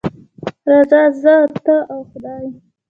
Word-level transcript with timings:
راځه 0.69 1.01
زه، 1.21 1.35
ته 1.65 1.75
او 1.93 1.99
خدای. 2.09 2.45